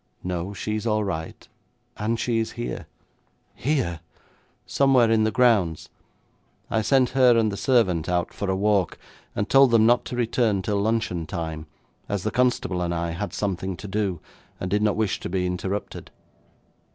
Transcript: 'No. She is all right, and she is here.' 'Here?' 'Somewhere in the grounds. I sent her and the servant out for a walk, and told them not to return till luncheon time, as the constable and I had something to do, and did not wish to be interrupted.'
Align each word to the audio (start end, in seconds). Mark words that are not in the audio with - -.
'No. 0.23 0.51
She 0.51 0.75
is 0.77 0.87
all 0.87 1.03
right, 1.03 1.47
and 1.95 2.19
she 2.19 2.39
is 2.39 2.53
here.' 2.53 2.87
'Here?' 3.53 3.99
'Somewhere 4.65 5.11
in 5.11 5.25
the 5.25 5.29
grounds. 5.31 5.89
I 6.71 6.81
sent 6.81 7.09
her 7.09 7.37
and 7.37 7.51
the 7.51 7.55
servant 7.55 8.09
out 8.09 8.33
for 8.33 8.49
a 8.49 8.55
walk, 8.55 8.97
and 9.35 9.47
told 9.47 9.69
them 9.69 9.85
not 9.85 10.03
to 10.05 10.15
return 10.15 10.63
till 10.63 10.81
luncheon 10.81 11.27
time, 11.27 11.67
as 12.09 12.23
the 12.23 12.31
constable 12.31 12.81
and 12.81 12.95
I 12.95 13.11
had 13.11 13.31
something 13.31 13.77
to 13.77 13.87
do, 13.87 14.19
and 14.59 14.71
did 14.71 14.81
not 14.81 14.95
wish 14.95 15.19
to 15.19 15.29
be 15.29 15.45
interrupted.' 15.45 16.09